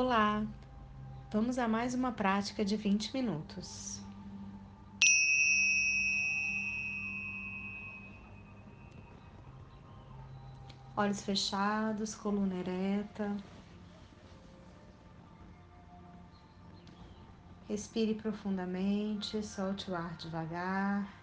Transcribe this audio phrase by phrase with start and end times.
[0.00, 0.46] Olá,
[1.28, 4.00] vamos a mais uma prática de 20 minutos.
[10.96, 13.36] Olhos fechados, coluna ereta.
[17.68, 21.17] Respire profundamente, solte o ar devagar.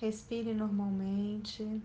[0.00, 1.82] Respire normalmente.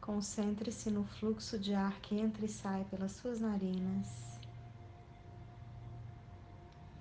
[0.00, 4.40] Concentre-se no fluxo de ar que entra e sai pelas suas narinas.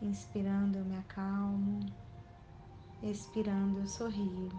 [0.01, 1.79] Inspirando, eu me acalmo.
[3.01, 4.49] Expirando, eu sorrio.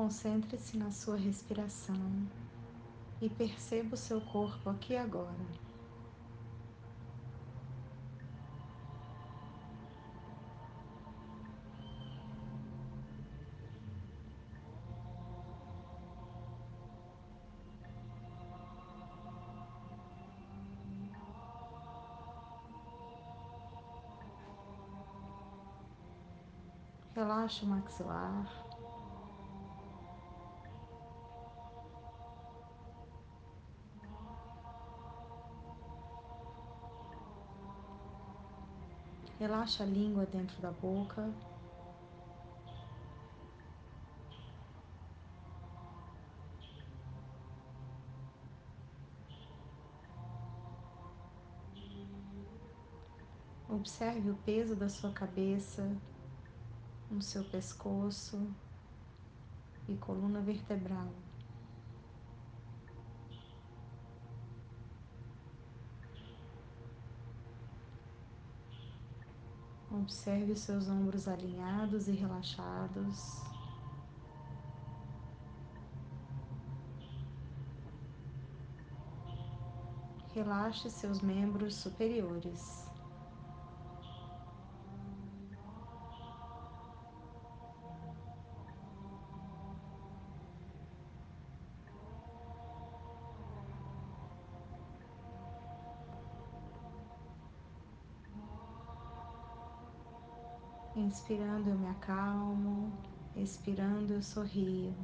[0.00, 1.94] Concentre-se na sua respiração
[3.20, 5.36] e perceba o seu corpo aqui agora.
[27.14, 28.69] Relaxa o maxilar.
[39.40, 41.32] Relaxa a língua dentro da boca.
[53.66, 55.90] Observe o peso da sua cabeça
[57.10, 58.46] no seu pescoço
[59.88, 61.08] e coluna vertebral.
[70.00, 73.42] Observe os seus ombros alinhados e relaxados.
[80.32, 82.89] Relaxe seus membros superiores.
[101.00, 102.92] Inspirando, eu me acalmo.
[103.34, 104.94] Expirando, eu sorrio.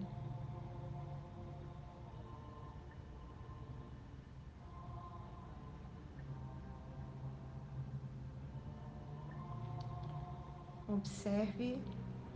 [10.87, 11.79] Observe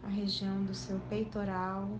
[0.03, 1.99] a região do seu peitoral,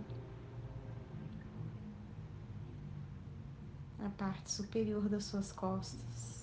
[3.99, 6.40] a parte superior das suas costas,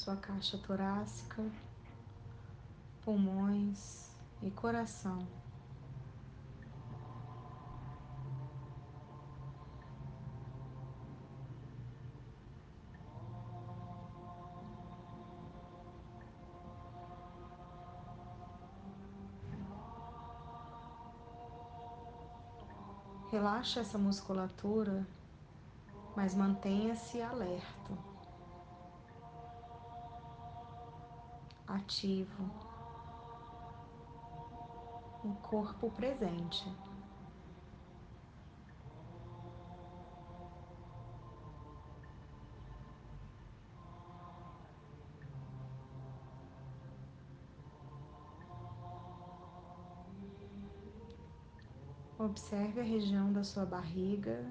[0.00, 1.44] sua caixa torácica,
[3.04, 5.28] pulmões e coração.
[23.30, 25.06] Relaxa essa musculatura,
[26.16, 28.09] mas mantenha-se alerta,
[31.74, 32.50] ativo,
[35.24, 36.68] o corpo presente.
[52.18, 54.44] Observe a região da sua barriga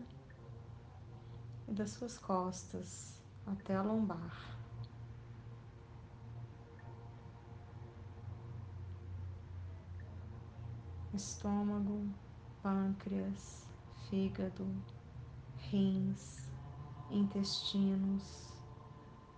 [1.68, 4.59] e das suas costas até a lombar.
[11.20, 12.08] Estômago,
[12.64, 13.68] pâncreas,
[14.08, 14.66] fígado,
[15.70, 16.50] rins,
[17.12, 18.54] intestinos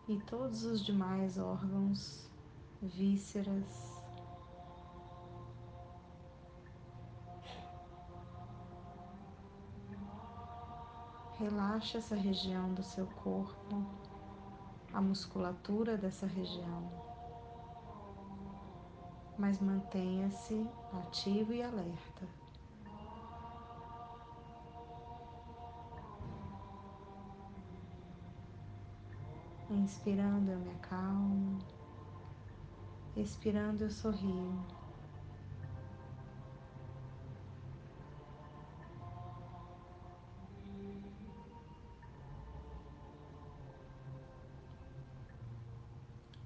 [0.07, 2.30] e todos os demais órgãos,
[2.83, 4.00] vísceras,
[11.39, 13.83] Relaxe essa região do seu corpo,
[14.94, 17.10] a musculatura dessa região,
[19.41, 22.27] mas mantenha-se ativo e alerta.
[29.67, 31.57] Inspirando, eu me acalmo,
[33.15, 34.63] expirando, eu sorrio.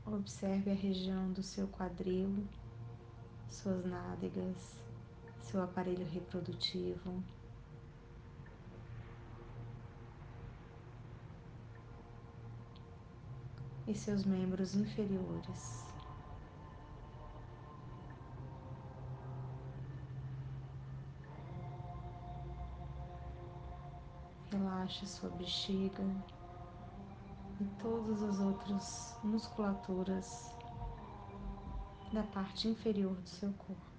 [0.05, 2.47] Observe a região do seu quadril,
[3.55, 4.77] suas nádegas,
[5.39, 7.23] seu aparelho reprodutivo.
[13.87, 15.85] E seus membros inferiores.
[24.51, 26.03] Relaxe sua bexiga
[27.59, 30.54] e todas as outras musculaturas
[32.15, 33.94] da parte inferior do seu corpo.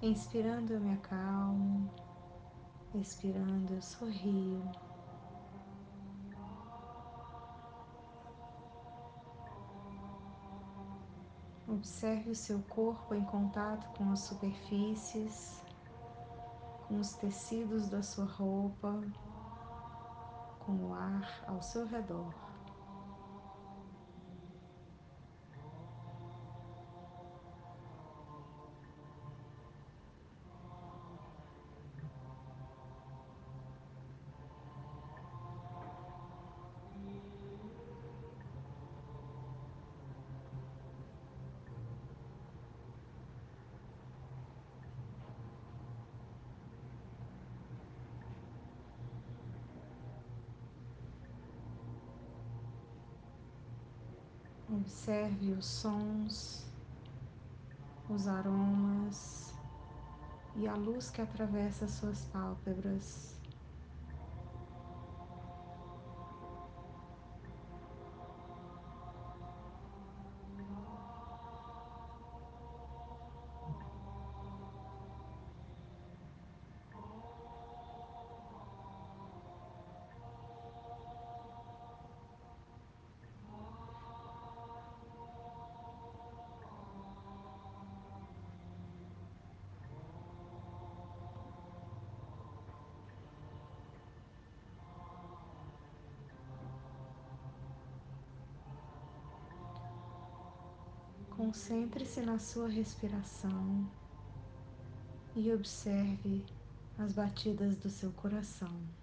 [0.00, 1.90] Inspirando, eu me acalmo.
[2.94, 4.62] Expirando, eu sorrio.
[11.66, 15.60] Observe o seu corpo em contato com as superfícies,
[16.86, 19.02] com os tecidos da sua roupa,
[20.60, 22.47] com o ar ao seu redor.
[54.80, 56.64] Observe os sons,
[58.08, 59.52] os aromas
[60.54, 63.37] e a luz que atravessa suas pálpebras.
[101.48, 103.90] Concentre-se na sua respiração
[105.34, 106.44] e observe
[106.98, 108.97] as batidas do seu coração.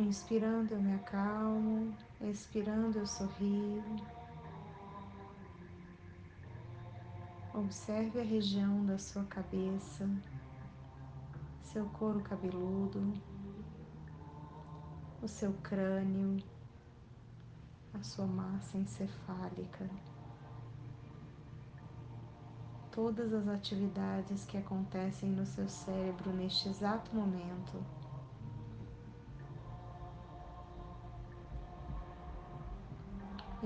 [0.00, 3.84] Inspirando, eu me acalmo, expirando, eu sorrio.
[7.52, 10.08] Observe a região da sua cabeça,
[11.62, 13.12] seu couro cabeludo,
[15.20, 16.42] o seu crânio,
[17.92, 19.86] a sua massa encefálica,
[22.90, 27.99] todas as atividades que acontecem no seu cérebro neste exato momento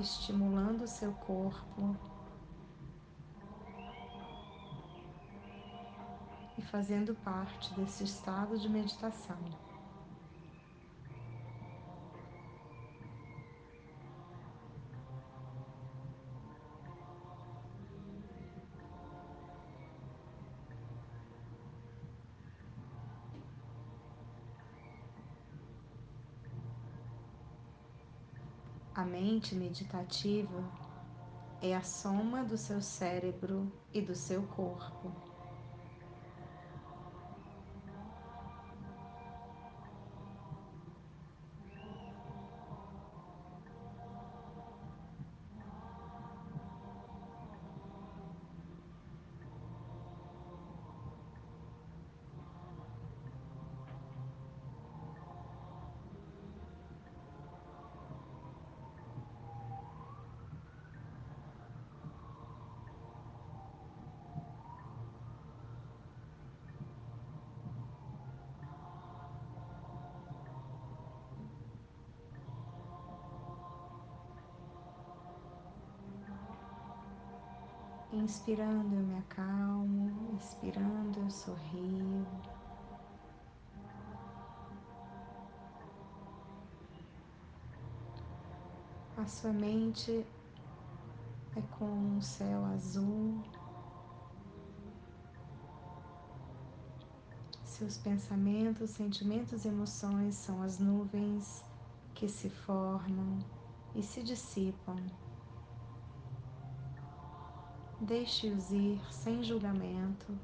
[0.01, 1.97] estimulando o seu corpo
[6.59, 9.39] e fazendo parte desse estado de meditação.
[29.05, 30.65] Mente meditativa
[31.61, 35.13] é a soma do seu cérebro e do seu corpo.
[78.15, 82.25] Inspirando, eu me acalmo, expirando, eu sorrio.
[89.17, 90.25] A sua mente
[91.57, 93.43] é como um céu azul.
[97.65, 101.65] Seus pensamentos, sentimentos e emoções são as nuvens
[102.15, 103.41] que se formam
[103.93, 104.95] e se dissipam
[108.07, 110.39] Deixe-os ir sem julgamento,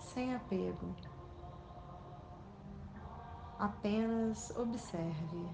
[0.00, 0.92] sem apego.
[3.60, 5.46] Apenas observe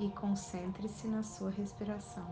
[0.00, 2.28] e concentre-se na sua respiração.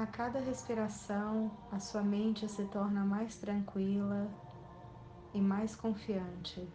[0.00, 4.34] A cada respiração, a sua mente se torna mais tranquila
[5.34, 6.66] e mais confiante.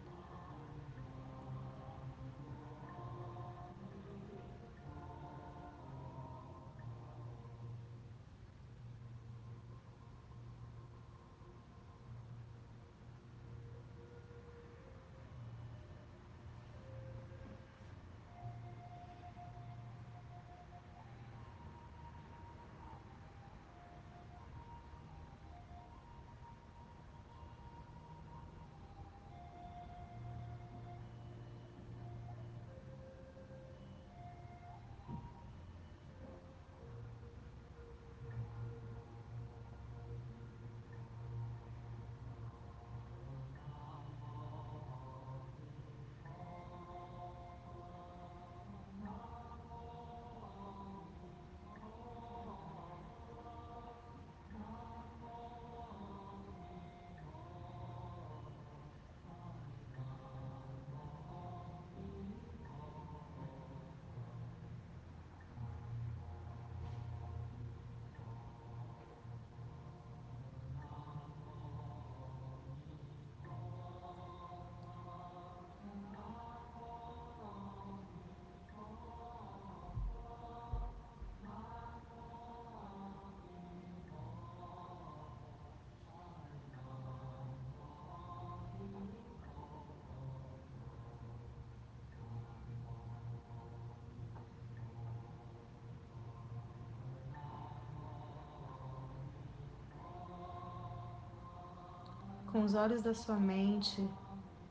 [102.56, 104.08] Com os olhos da sua mente,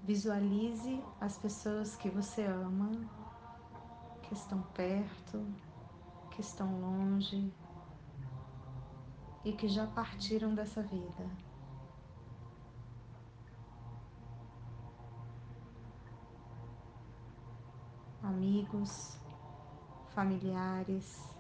[0.01, 2.89] visualize as pessoas que você ama,
[4.23, 5.45] que estão perto,
[6.31, 7.53] que estão longe
[9.43, 11.29] e que já partiram dessa vida.
[18.23, 19.15] Amigos,
[20.09, 21.34] familiares,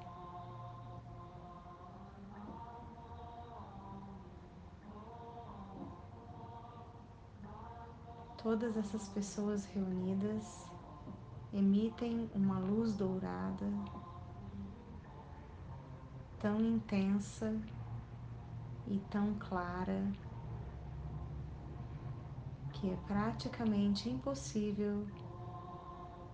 [8.45, 10.67] Todas essas pessoas reunidas
[11.51, 13.65] emitem uma luz dourada
[16.39, 17.59] tão intensa
[18.85, 19.99] e tão clara
[22.73, 25.07] que é praticamente impossível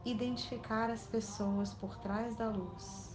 [0.04, 3.11] identificar as pessoas por trás da luz.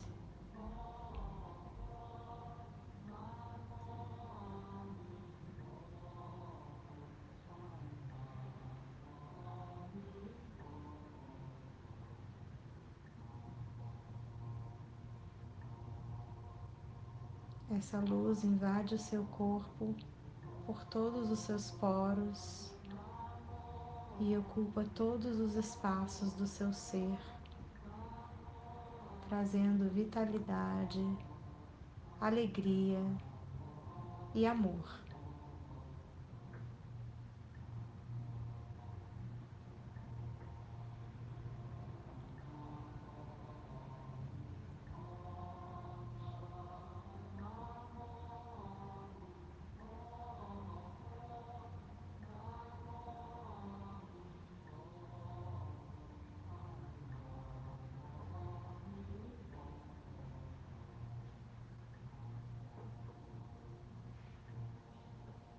[17.76, 19.94] Essa luz invade o seu corpo
[20.64, 22.72] por todos os seus poros
[24.18, 27.18] e ocupa todos os espaços do seu ser,
[29.28, 31.04] trazendo vitalidade,
[32.18, 32.98] alegria
[34.34, 35.05] e amor.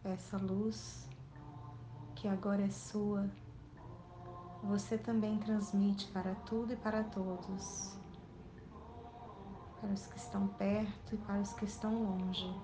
[0.09, 1.07] Essa luz
[2.15, 3.29] que agora é sua,
[4.63, 7.97] você também transmite para tudo e para todos,
[9.79, 12.59] para os que estão perto e para os que estão longe,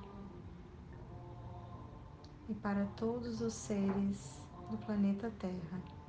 [2.50, 6.03] e para todos os seres do planeta Terra.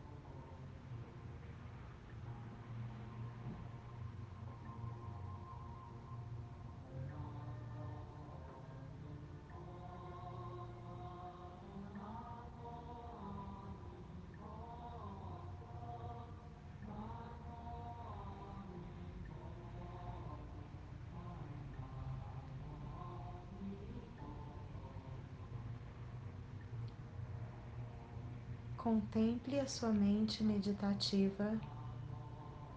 [28.85, 31.59] Contemple a sua mente meditativa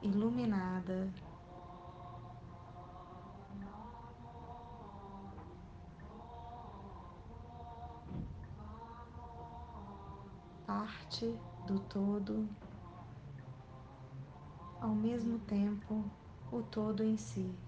[0.02, 1.14] iluminada.
[10.66, 12.48] Parte do todo,
[14.80, 16.10] ao mesmo tempo,
[16.50, 17.67] o todo em si.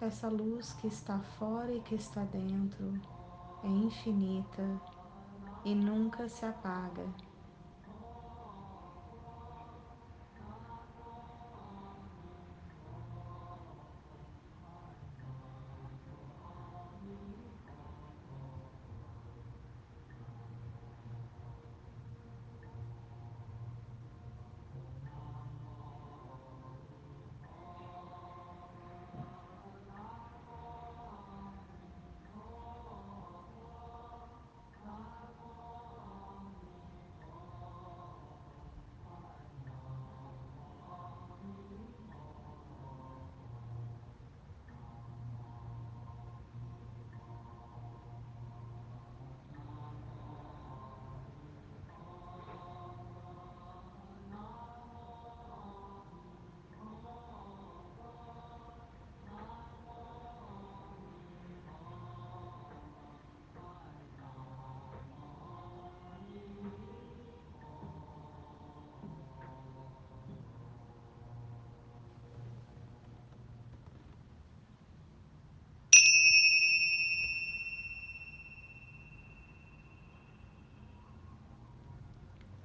[0.00, 2.98] Essa luz que está fora e que está dentro
[3.62, 4.80] é infinita
[5.62, 7.04] e nunca se apaga.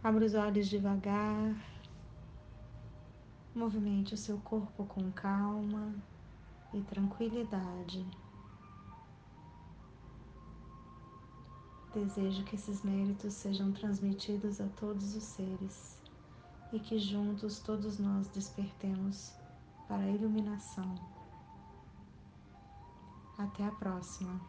[0.05, 1.55] Abra os olhos devagar.
[3.55, 5.95] Movimente o seu corpo com calma
[6.71, 8.05] e tranquilidade.
[11.91, 15.97] Desejo que esses méritos sejam transmitidos a todos os seres
[16.71, 19.33] e que juntos todos nós despertemos
[19.87, 20.93] para a iluminação.
[23.39, 24.39] Até a próxima.